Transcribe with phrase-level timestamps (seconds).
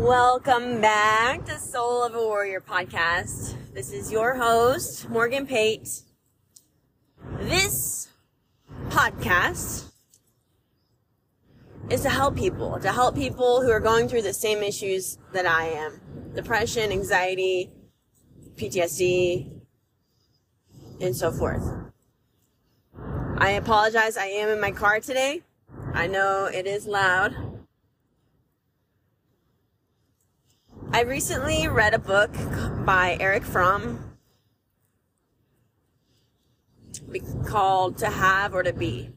[0.00, 3.54] Welcome back to Soul of a Warrior podcast.
[3.74, 5.90] This is your host, Morgan Pate.
[7.38, 8.08] This
[8.88, 9.90] podcast
[11.90, 15.44] is to help people, to help people who are going through the same issues that
[15.44, 16.00] I am
[16.34, 17.70] depression, anxiety,
[18.56, 19.52] PTSD,
[21.02, 21.62] and so forth.
[23.36, 25.42] I apologize, I am in my car today.
[25.92, 27.49] I know it is loud.
[30.92, 32.32] I recently read a book
[32.84, 34.16] by Erich Fromm
[37.46, 39.12] called To Have or To Be.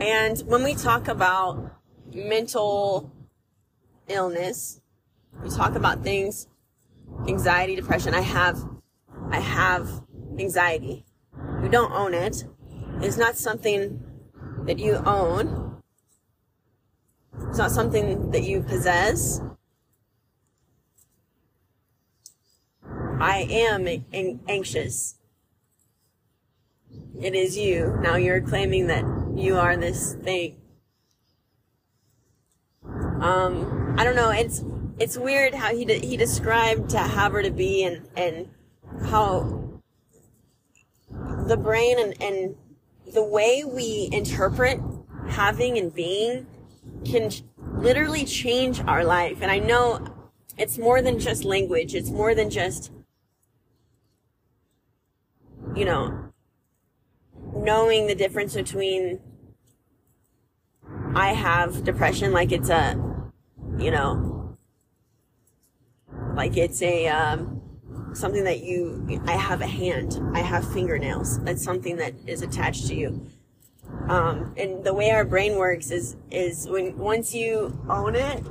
[0.00, 1.74] And when we talk about
[2.14, 3.12] mental
[4.06, 4.80] illness,
[5.42, 6.46] we talk about things,
[7.26, 8.14] anxiety, depression.
[8.14, 8.64] I have,
[9.32, 10.04] I have
[10.38, 11.04] anxiety.
[11.60, 12.44] You don't own it.
[13.02, 14.00] It's not something
[14.64, 15.82] that you own.
[17.48, 19.40] It's not something that you possess.
[23.20, 23.86] I am
[24.48, 25.16] anxious.
[27.20, 27.98] It is you.
[28.00, 29.04] Now you're claiming that
[29.36, 30.56] you are this thing.
[33.20, 34.30] Um, I don't know.
[34.30, 34.64] It's
[34.98, 38.48] it's weird how he de- he described to have her to be and and
[39.04, 39.80] how
[41.46, 42.56] the brain and and
[43.12, 44.80] the way we interpret
[45.28, 46.46] having and being
[47.04, 49.38] can literally change our life.
[49.42, 50.06] And I know
[50.56, 51.94] it's more than just language.
[51.94, 52.90] It's more than just
[55.74, 56.32] you know
[57.54, 59.20] knowing the difference between
[61.14, 62.94] I have depression like it's a,
[63.78, 64.56] you know,
[66.34, 67.60] like it's a, um,
[68.12, 71.40] something that you, I have a hand, I have fingernails.
[71.40, 73.26] That's something that is attached to you.
[74.08, 78.44] Um, and the way our brain works is, is when, once you own it,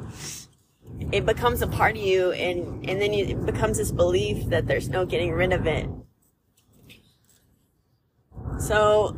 [1.14, 4.68] it becomes a part of you and, and then you, it becomes this belief that
[4.68, 5.88] there's no getting rid of it.
[8.60, 9.18] So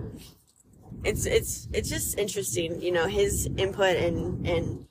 [1.03, 4.85] it's it's it's just interesting, you know, his input and and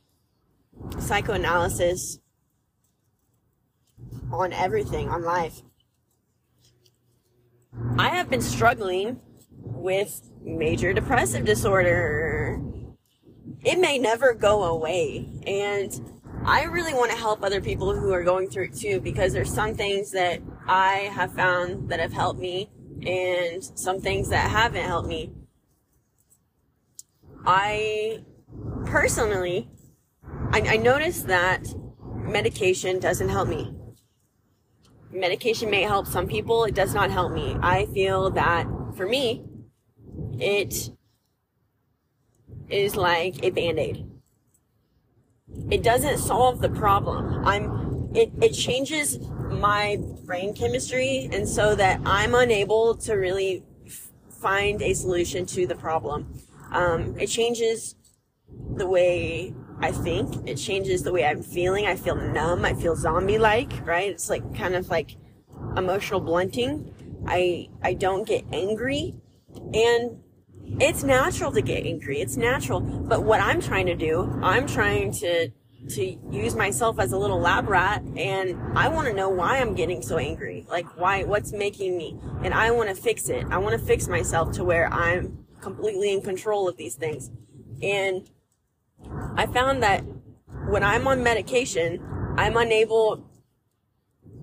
[0.99, 2.19] psychoanalysis
[4.33, 5.63] on everything on life.
[7.97, 9.21] I have been struggling
[9.53, 12.61] with major depressive disorder.
[13.65, 15.93] It may never go away and
[16.45, 19.53] I really want to help other people who are going through it too because there's
[19.53, 22.71] some things that I have found that have helped me
[23.07, 25.33] and some things that haven't helped me.
[27.47, 28.23] I
[28.85, 29.71] personally,
[30.53, 31.67] I, I noticed that
[32.07, 33.75] medication doesn't help me.
[35.13, 37.57] Medication may help some people, it does not help me.
[37.63, 38.67] I feel that
[38.97, 39.45] for me,
[40.39, 40.91] it
[42.69, 44.07] is like a band-aid.
[45.71, 47.45] It doesn't solve the problem.
[47.45, 49.19] I'm, it, it changes
[49.51, 55.67] my brain chemistry and so that I'm unable to really f- find a solution to
[55.67, 56.41] the problem.
[56.73, 57.97] Um, it changes
[58.77, 60.49] the way I think.
[60.49, 61.87] It changes the way I'm feeling.
[61.87, 62.65] I feel numb.
[62.65, 64.11] I feel zombie-like, right?
[64.11, 65.17] It's like kind of like
[65.77, 66.95] emotional blunting.
[67.27, 69.15] I, I don't get angry
[69.75, 70.21] and
[70.81, 72.21] it's natural to get angry.
[72.21, 72.81] It's natural.
[72.81, 75.51] But what I'm trying to do, I'm trying to,
[75.89, 79.75] to use myself as a little lab rat and I want to know why I'm
[79.75, 80.67] getting so angry.
[80.69, 83.47] Like why, what's making me, and I want to fix it.
[83.51, 87.31] I want to fix myself to where I'm completely in control of these things.
[87.83, 88.29] And
[89.37, 90.05] I found that
[90.69, 92.01] when I'm on medication,
[92.37, 93.27] I'm unable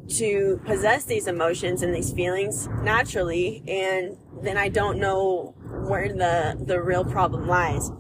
[0.10, 5.54] to possess these emotions and these feelings naturally and then I don't know
[5.88, 7.92] where the the real problem lies.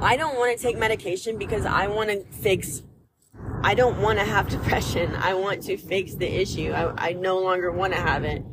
[0.00, 2.82] I don't want to take medication because I want to fix
[3.62, 5.14] I don't want to have depression.
[5.16, 6.72] I want to fix the issue.
[6.72, 8.44] I, I no longer want to have it.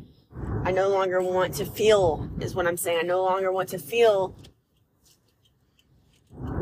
[0.64, 3.00] I no longer want to feel, is what I'm saying.
[3.00, 4.36] I no longer want to feel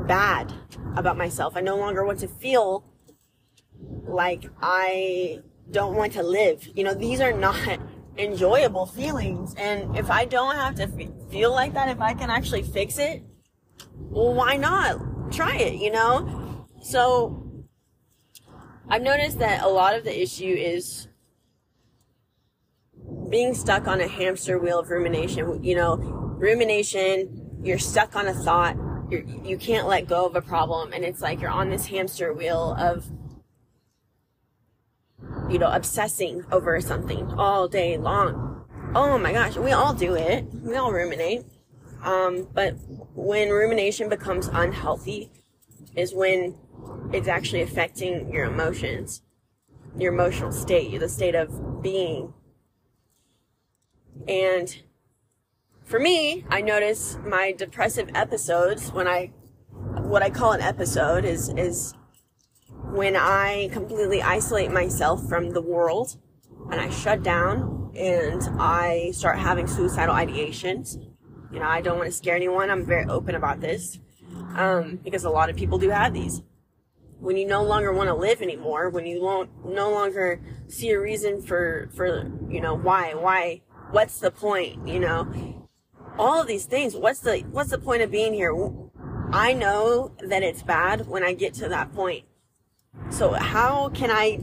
[0.08, 0.52] bad
[0.98, 1.56] about myself.
[1.56, 2.84] I no longer want to feel
[4.06, 5.40] like I
[5.70, 6.68] don't want to live.
[6.76, 7.80] You know, these are not
[8.18, 9.54] enjoyable feelings.
[9.56, 10.88] And if I don't have to
[11.30, 13.24] feel like that, if I can actually fix it,
[14.10, 16.68] well, why not try it, you know?
[16.82, 17.66] So
[18.90, 21.08] I've noticed that a lot of the issue is
[23.30, 25.64] being stuck on a hamster wheel of rumination.
[25.64, 28.76] You know, rumination, you're stuck on a thought.
[29.10, 30.92] You're, you can't let go of a problem.
[30.94, 33.10] And it's like you're on this hamster wheel of,
[35.50, 38.66] you know, obsessing over something all day long.
[38.94, 40.46] Oh my gosh, we all do it.
[40.54, 41.46] We all ruminate.
[42.04, 42.76] Um, but
[43.16, 45.32] when rumination becomes unhealthy
[45.96, 46.58] is when
[47.14, 49.22] it's actually affecting your emotions,
[49.98, 52.34] your emotional state, the state of being.
[54.28, 54.82] And
[55.84, 59.32] for me, I notice my depressive episodes when I,
[60.02, 61.94] what I call an episode is, is
[62.84, 66.18] when I completely isolate myself from the world
[66.72, 70.98] and I shut down and I start having suicidal ideations.
[71.52, 72.70] You know, I don't want to scare anyone.
[72.70, 74.00] I'm very open about this
[74.56, 76.42] um, because a lot of people do have these.
[77.20, 81.00] When you no longer want to live anymore, when you won't no longer see a
[81.00, 83.62] reason for for you know why why
[83.92, 85.68] what's the point you know
[86.18, 88.56] all of these things what's the what's the point of being here
[89.34, 92.24] I know that it's bad when I get to that point
[93.10, 94.40] so how can I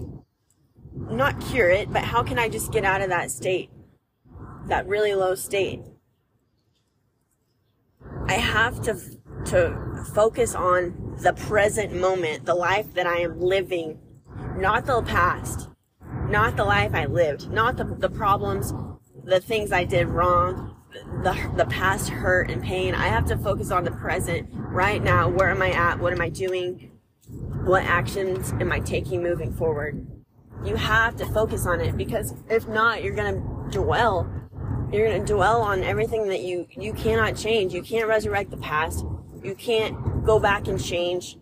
[0.94, 3.70] not cure it, but how can I just get out of that state?
[4.66, 5.82] That really low state.
[8.28, 9.00] I have to
[9.46, 13.98] to focus on the present moment, the life that I am living,
[14.56, 15.68] not the past,
[16.28, 18.74] not the life I lived, not the, the problems,
[19.24, 20.76] the things I did wrong,
[21.22, 22.94] the, the past hurt and pain.
[22.94, 25.28] I have to focus on the present right now.
[25.28, 25.98] Where am I at?
[25.98, 26.90] What am I doing?
[27.64, 30.06] What actions am I taking moving forward?
[30.64, 34.30] You have to focus on it because if not, you're going to dwell.
[34.92, 37.74] You're going to dwell on everything that you, you cannot change.
[37.74, 39.04] You can't resurrect the past.
[39.42, 41.36] You can't go back and change.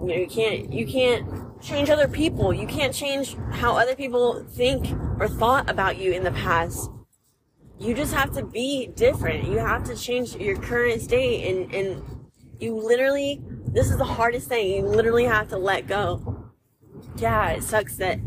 [0.00, 2.52] You know, you can't, you can't change other people.
[2.52, 6.90] You can't change how other people think or thought about you in the past.
[7.78, 9.48] You just have to be different.
[9.48, 12.02] You have to change your current state and, and
[12.58, 13.42] you literally
[13.74, 14.70] this is the hardest thing.
[14.70, 16.52] You literally have to let go.
[17.16, 18.20] Yeah, it sucks that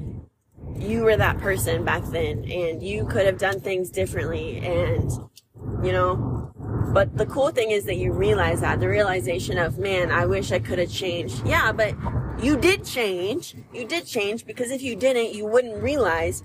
[0.81, 5.12] you were that person back then and you could have done things differently and,
[5.83, 6.51] you know,
[6.94, 10.51] but the cool thing is that you realize that the realization of, man, I wish
[10.51, 11.45] I could have changed.
[11.45, 11.95] Yeah, but
[12.41, 13.56] you did change.
[13.74, 16.44] You did change because if you didn't, you wouldn't realize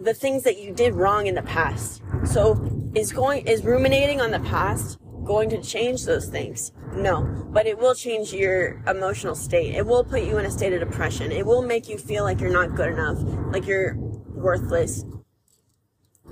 [0.00, 2.02] the things that you did wrong in the past.
[2.24, 6.72] So is going, is ruminating on the past going to change those things?
[6.94, 9.74] No, but it will change your emotional state.
[9.74, 11.32] It will put you in a state of depression.
[11.32, 13.18] It will make you feel like you're not good enough,
[13.52, 15.04] like you're worthless.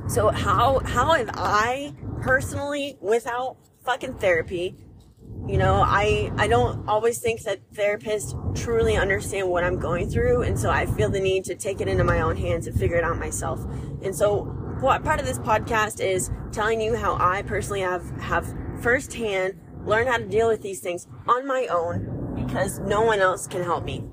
[0.09, 4.77] So how how have I personally without fucking therapy,
[5.47, 10.43] you know, I I don't always think that therapists truly understand what I'm going through
[10.43, 12.97] and so I feel the need to take it into my own hands and figure
[12.97, 13.65] it out myself.
[14.03, 14.45] And so
[14.81, 20.07] what part of this podcast is telling you how I personally have have firsthand learn
[20.07, 23.85] how to deal with these things on my own because no one else can help
[23.85, 24.05] me.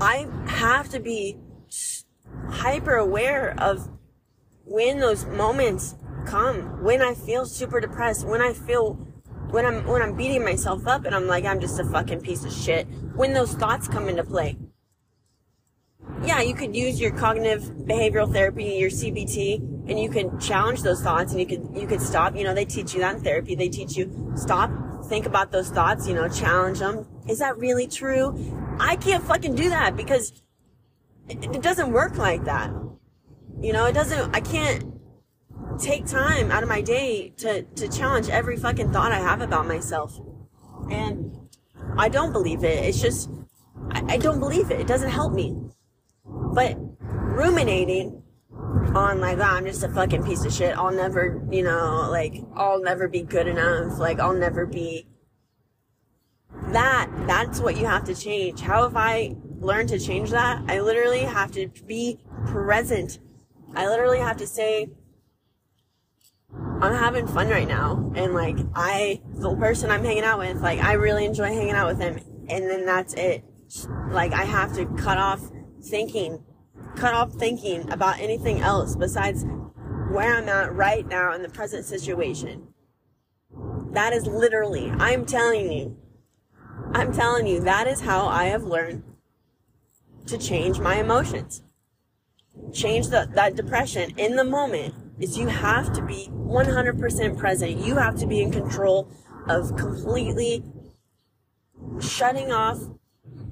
[0.00, 1.38] I have to be
[2.48, 3.88] hyper aware of
[4.64, 8.94] when those moments come, when I feel super depressed, when I feel
[9.50, 12.44] when I'm when I'm beating myself up and I'm like I'm just a fucking piece
[12.44, 14.56] of shit, when those thoughts come into play.
[16.24, 21.02] Yeah, you could use your cognitive behavioral therapy, your CBT, and you can challenge those
[21.02, 23.54] thoughts and you could you could stop you know they teach you that in therapy.
[23.54, 24.70] They teach you stop
[25.06, 27.06] think about those thoughts you know challenge them.
[27.28, 28.76] Is that really true?
[28.78, 30.42] I can't fucking do that because
[31.28, 32.70] it, it doesn't work like that.
[33.60, 34.84] You know it doesn't i can't
[35.78, 39.66] take time out of my day to to challenge every fucking thought i have about
[39.66, 40.18] myself.
[40.90, 41.36] And
[41.98, 42.84] i don't believe it.
[42.84, 43.30] It's just
[43.90, 44.80] I, I don't believe it.
[44.80, 45.56] It doesn't help me.
[46.24, 48.21] But ruminating
[48.94, 50.76] on like, oh, I'm just a fucking piece of shit.
[50.76, 53.98] I'll never, you know, like, I'll never be good enough.
[53.98, 55.08] Like, I'll never be.
[56.68, 58.60] That, that's what you have to change.
[58.60, 60.62] How have I learned to change that?
[60.68, 63.18] I literally have to be present.
[63.74, 64.90] I literally have to say,
[66.80, 68.12] I'm having fun right now.
[68.14, 71.88] And like, I, the person I'm hanging out with, like, I really enjoy hanging out
[71.88, 72.18] with them.
[72.48, 73.44] And then that's it.
[74.10, 75.40] Like, I have to cut off
[75.82, 76.44] thinking
[76.96, 79.44] cut off thinking about anything else besides
[80.10, 82.68] where I'm at right now in the present situation.
[83.92, 85.96] That is literally, I'm telling you,
[86.92, 89.02] I'm telling you, that is how I have learned
[90.26, 91.62] to change my emotions.
[92.72, 97.84] Change the, that depression in the moment is you have to be 100% present.
[97.84, 99.10] You have to be in control
[99.48, 100.62] of completely
[102.00, 102.78] shutting off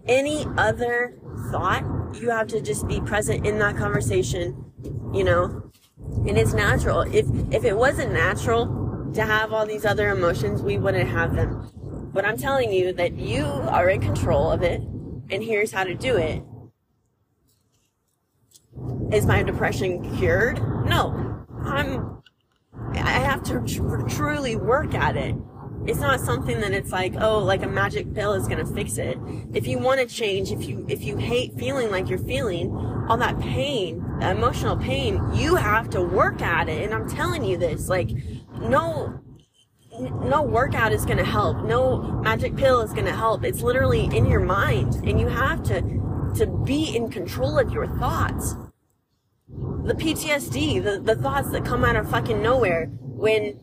[0.07, 1.19] any other
[1.51, 4.73] thought you have to just be present in that conversation,
[5.13, 5.71] you know?
[6.27, 7.03] And it's natural.
[7.03, 11.71] If, if it wasn't natural to have all these other emotions, we wouldn't have them.
[12.13, 15.95] But I'm telling you that you are in control of it, and here's how to
[15.95, 16.43] do it.
[19.13, 20.59] Is my depression cured?
[20.87, 21.47] No.
[21.65, 22.23] I'm,
[22.95, 25.37] I have to tr- truly work at it.
[25.87, 29.19] It's not something that it's like, oh, like a magic pill is gonna fix it.
[29.55, 32.75] If you want to change, if you if you hate feeling like you're feeling,
[33.09, 36.85] all that pain, that emotional pain, you have to work at it.
[36.85, 38.11] And I'm telling you this, like,
[38.61, 39.21] no
[40.01, 41.65] no workout is gonna help.
[41.65, 43.45] No magic pill is gonna help.
[43.45, 45.81] It's literally in your mind, and you have to
[46.37, 48.55] to be in control of your thoughts.
[49.49, 53.59] The PTSD, the, the thoughts that come out of fucking nowhere when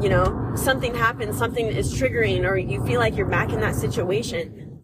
[0.00, 3.74] you know, something happens, something is triggering, or you feel like you're back in that
[3.74, 4.82] situation.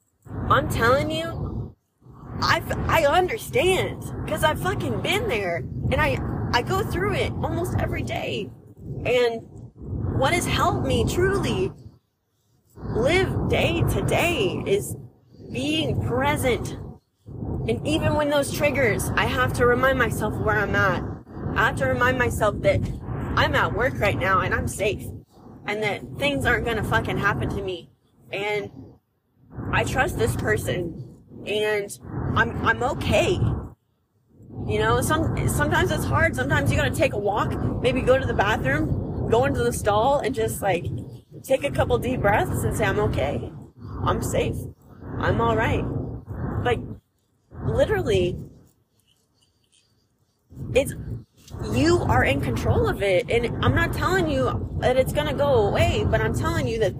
[0.50, 1.74] I'm telling you,
[2.40, 5.58] I I understand because I've fucking been there,
[5.90, 6.18] and I
[6.52, 8.50] I go through it almost every day.
[9.04, 9.42] And
[10.18, 11.72] what has helped me truly
[12.76, 14.96] live day to day is
[15.52, 16.76] being present.
[17.68, 21.02] And even when those triggers, I have to remind myself where I'm at.
[21.54, 22.80] I have to remind myself that
[23.38, 25.06] I'm at work right now and I'm safe
[25.64, 27.88] and that things aren't gonna fucking happen to me.
[28.32, 28.68] And
[29.72, 31.08] I trust this person
[31.46, 31.96] and
[32.34, 33.34] I'm, I'm okay.
[34.66, 36.34] You know, some, sometimes it's hard.
[36.34, 40.18] Sometimes you gotta take a walk, maybe go to the bathroom, go into the stall
[40.18, 40.86] and just like
[41.44, 43.52] take a couple deep breaths and say, I'm okay.
[44.04, 44.56] I'm safe.
[45.16, 45.84] I'm alright.
[46.64, 46.80] Like,
[47.64, 48.36] literally,
[50.74, 50.92] it's
[51.72, 53.30] you are in control of it.
[53.30, 56.78] And I'm not telling you that it's going to go away, but I'm telling you
[56.80, 56.92] that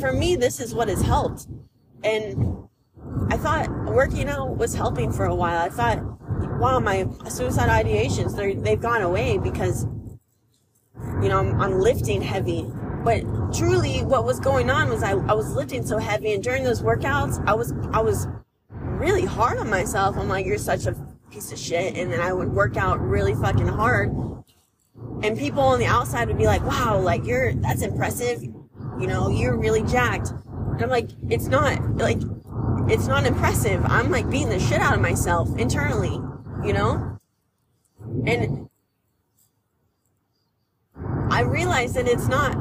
[0.00, 1.46] for me, this is what has helped.
[2.02, 2.68] And
[3.30, 5.60] I thought working out was helping for a while.
[5.62, 6.02] I thought,
[6.58, 9.86] wow, my suicide ideations, they've gone away because,
[11.22, 12.66] you know, I'm, I'm lifting heavy.
[13.04, 16.62] But truly what was going on was I, I was lifting so heavy and during
[16.62, 18.28] those workouts, I was, I was
[18.70, 20.16] really hard on myself.
[20.16, 20.96] I'm like, you're such a
[21.32, 24.14] piece of shit and then I would work out really fucking hard.
[25.22, 28.42] And people on the outside would be like, wow, like you're, that's impressive.
[28.42, 30.30] You know, you're really jacked.
[30.30, 32.18] And I'm like, it's not, like,
[32.88, 33.82] it's not impressive.
[33.86, 36.20] I'm like beating the shit out of myself internally,
[36.64, 37.18] you know?
[38.26, 38.68] And
[41.30, 42.52] I realized that it's not,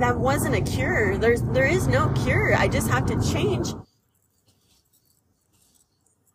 [0.00, 1.18] that wasn't a cure.
[1.18, 2.56] There's, there is no cure.
[2.56, 3.74] I just have to change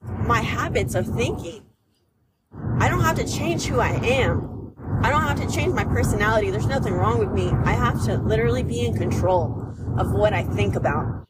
[0.01, 1.63] my habits of thinking.
[2.79, 4.73] I don't have to change who I am.
[5.03, 6.49] I don't have to change my personality.
[6.51, 7.51] There's nothing wrong with me.
[7.65, 11.27] I have to literally be in control of what I think about.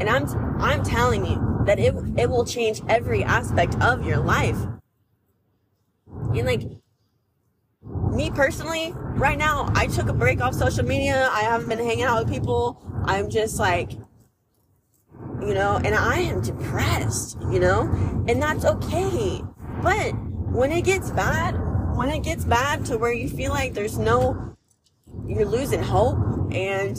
[0.00, 0.26] And I'm,
[0.60, 4.58] I'm telling you that it, it will change every aspect of your life.
[6.08, 6.62] And like,
[7.82, 11.28] me personally, right now, I took a break off social media.
[11.32, 12.82] I haven't been hanging out with people.
[13.04, 13.92] I'm just like,
[15.40, 17.82] you know, and I am depressed, you know,
[18.28, 19.42] and that's okay.
[19.84, 20.12] But
[20.50, 21.52] when it gets bad,
[21.94, 24.56] when it gets bad to where you feel like there's no,
[25.26, 26.16] you're losing hope
[26.52, 26.96] and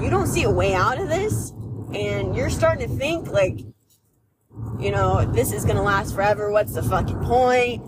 [0.00, 1.52] you don't see a way out of this
[1.94, 3.60] and you're starting to think like,
[4.80, 6.50] you know, this is to last forever.
[6.50, 7.84] What's the fucking point?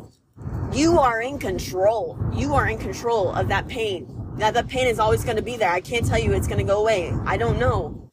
[0.73, 2.17] You are in control.
[2.33, 4.07] You are in control of that pain.
[4.37, 5.71] Now that pain is always to be there.
[5.71, 7.13] I can't tell you it's to go away.
[7.27, 8.13] I don't know.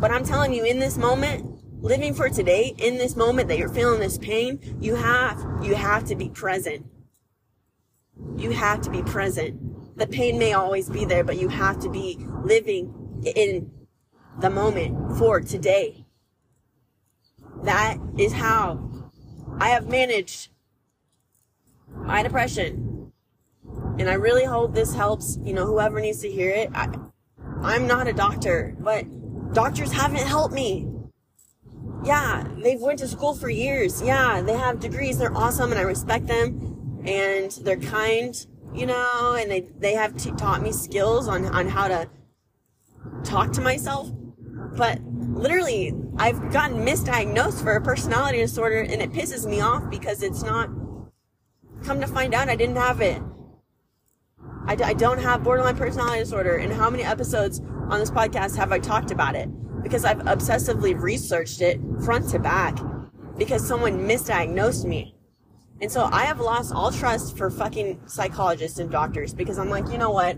[0.00, 3.68] But I'm telling you in this moment, living for today in this moment that you're
[3.68, 6.86] feeling this pain, you have, you have to be present.
[8.36, 9.96] You have to be present.
[9.96, 13.70] The pain may always be there, but you have to be living in
[14.40, 16.04] the moment for today.
[17.64, 18.90] That is how
[19.58, 20.48] I have managed
[21.88, 23.12] my depression.
[23.98, 26.70] And I really hope this helps, you know, whoever needs to hear it.
[26.74, 26.88] I,
[27.62, 29.04] I'm not a doctor, but
[29.52, 30.88] doctors haven't helped me
[32.04, 34.00] yeah, they've went to school for years.
[34.02, 35.18] Yeah, they have degrees.
[35.18, 38.34] They're awesome and I respect them and they're kind,
[38.74, 42.08] you know, and they, they have t- taught me skills on, on how to
[43.24, 44.10] talk to myself.
[44.76, 50.22] But literally, I've gotten misdiagnosed for a personality disorder and it pisses me off because
[50.22, 50.70] it's not,
[51.84, 53.20] come to find out I didn't have it.
[54.66, 56.56] I d- I don't have borderline personality disorder.
[56.56, 59.48] And how many episodes on this podcast have I talked about it?
[59.82, 62.78] Because I've obsessively researched it front to back
[63.36, 65.14] because someone misdiagnosed me.
[65.80, 69.88] And so I have lost all trust for fucking psychologists and doctors because I'm like,
[69.88, 70.36] you know what?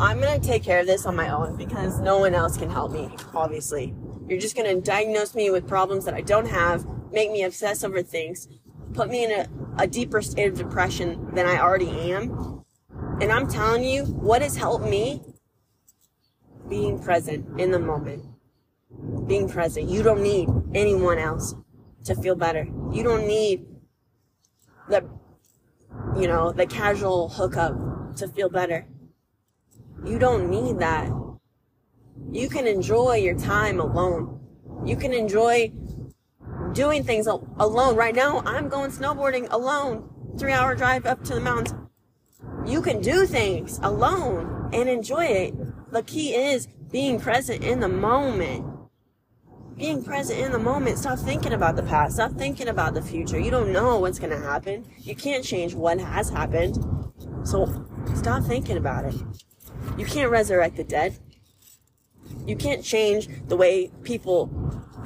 [0.00, 2.92] I'm gonna take care of this on my own because no one else can help
[2.92, 3.94] me, obviously.
[4.26, 8.02] You're just gonna diagnose me with problems that I don't have, make me obsess over
[8.02, 8.48] things,
[8.94, 9.48] put me in a,
[9.78, 12.64] a deeper state of depression than I already am.
[13.20, 15.22] And I'm telling you, what has helped me
[16.68, 18.24] being present in the moment.
[19.26, 19.88] Being present.
[19.88, 21.54] You don't need anyone else
[22.04, 22.66] to feel better.
[22.92, 23.66] You don't need
[24.88, 25.08] the,
[26.18, 28.86] you know, the casual hookup to feel better.
[30.04, 31.10] You don't need that.
[32.30, 34.40] You can enjoy your time alone.
[34.84, 35.72] You can enjoy
[36.72, 37.96] doing things alone.
[37.96, 40.08] Right now, I'm going snowboarding alone.
[40.38, 41.78] Three hour drive up to the mountains.
[42.66, 45.54] You can do things alone and enjoy it.
[45.92, 48.64] The key is being present in the moment.
[49.76, 50.96] Being present in the moment.
[50.96, 52.14] Stop thinking about the past.
[52.14, 53.38] Stop thinking about the future.
[53.38, 54.86] You don't know what's going to happen.
[55.00, 56.78] You can't change what has happened.
[57.44, 59.14] So stop thinking about it.
[59.98, 61.18] You can't resurrect the dead.
[62.46, 64.48] You can't change the way people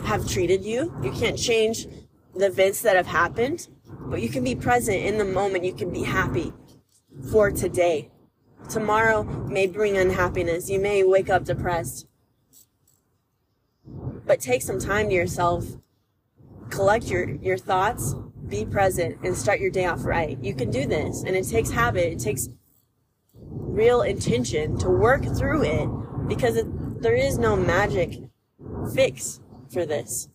[0.04, 0.94] have treated you.
[1.02, 1.88] You can't change
[2.32, 3.66] the events that have happened,
[4.02, 5.64] but you can be present in the moment.
[5.64, 6.52] You can be happy
[7.32, 8.12] for today.
[8.68, 10.68] Tomorrow may bring unhappiness.
[10.68, 12.06] You may wake up depressed.
[14.26, 15.64] But take some time to yourself.
[16.70, 18.14] Collect your, your thoughts.
[18.48, 20.38] Be present and start your day off right.
[20.42, 21.22] You can do this.
[21.24, 22.12] And it takes habit.
[22.12, 22.48] It takes
[23.34, 28.20] real intention to work through it because it, there is no magic
[28.94, 29.40] fix
[29.72, 30.28] for this.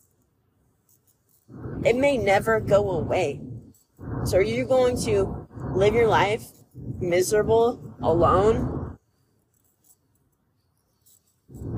[1.84, 3.42] It may never go away.
[4.26, 6.46] So are you going to live your life
[7.00, 8.98] miserable, alone?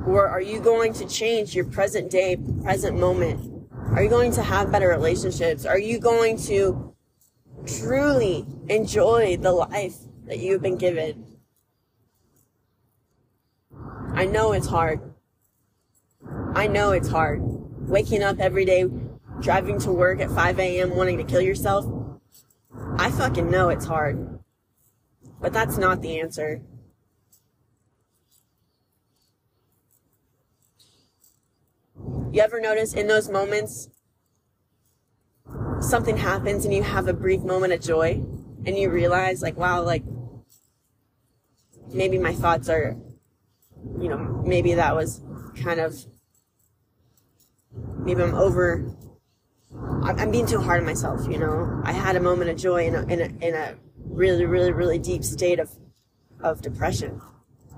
[0.05, 3.67] Or are you going to change your present day, present moment?
[3.91, 5.65] Are you going to have better relationships?
[5.65, 6.93] Are you going to
[7.65, 11.25] truly enjoy the life that you've been given?
[14.13, 15.13] I know it's hard.
[16.55, 17.41] I know it's hard.
[17.87, 18.85] Waking up every day,
[19.39, 21.85] driving to work at 5 a.m., wanting to kill yourself.
[22.97, 24.42] I fucking know it's hard.
[25.43, 26.61] But that's not the answer.
[32.31, 33.89] You ever notice in those moments,
[35.81, 38.23] something happens and you have a brief moment of joy
[38.65, 40.03] and you realize, like, wow, like,
[41.93, 42.97] maybe my thoughts are
[43.99, 45.21] you know, maybe that was
[45.61, 45.95] kind of,
[47.99, 48.95] maybe I'm over,
[50.03, 51.81] I'm being too hard on myself, you know.
[51.83, 53.75] I had a moment of joy in a, in a, in a
[54.13, 55.71] really, really, really deep state of,
[56.41, 57.21] of depression.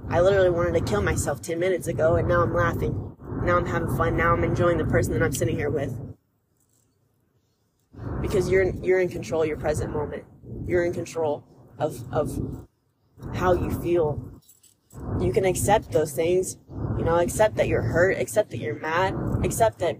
[0.09, 3.15] I literally wanted to kill myself 10 minutes ago and now I'm laughing.
[3.43, 4.17] Now I'm having fun.
[4.17, 5.97] Now I'm enjoying the person that I'm sitting here with.
[8.21, 10.23] Because you're, you're in control of your present moment.
[10.67, 11.43] You're in control
[11.79, 12.67] of, of
[13.35, 14.35] how you feel
[15.19, 16.57] you can accept those things.
[16.97, 19.97] You know, accept that you're hurt, accept that you're mad, accept that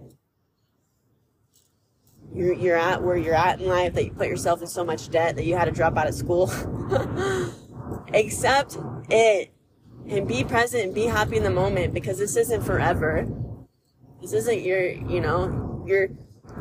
[2.36, 5.08] you're, you're at where you're at in life, that you put yourself in so much
[5.08, 6.50] debt that you had to drop out of school.
[8.14, 9.52] accept it
[10.08, 13.26] and be present and be happy in the moment because this isn't forever.
[14.20, 16.08] This isn't your, you know, you're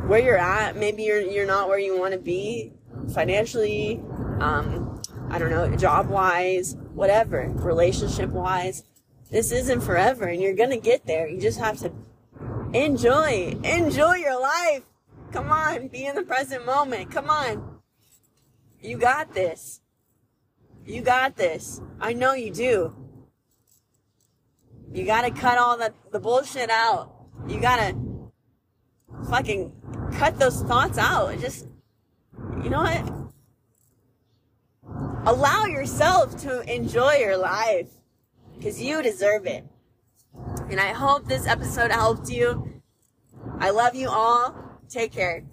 [0.08, 0.76] where you're at.
[0.76, 2.74] Maybe you're, you're not where you want to be
[3.14, 4.02] financially,
[4.40, 8.84] um, I don't know, job wise, whatever, relationship wise.
[9.32, 11.28] This isn't forever and you're to get there.
[11.28, 11.92] You just have to
[12.74, 14.84] enjoy, enjoy your life.
[15.36, 17.12] Come on, be in the present moment.
[17.12, 17.82] Come on.
[18.80, 19.82] You got this.
[20.86, 21.82] You got this.
[22.00, 22.96] I know you do.
[24.94, 27.12] You gotta cut all the, the bullshit out.
[27.50, 27.98] You gotta
[29.30, 29.74] fucking
[30.14, 31.38] cut those thoughts out.
[31.42, 31.68] Just,
[32.64, 33.12] you know what?
[35.26, 37.90] Allow yourself to enjoy your life
[38.58, 39.66] because you deserve it.
[40.70, 42.82] And I hope this episode helped you.
[43.60, 44.65] I love you all.
[44.90, 45.44] Take care.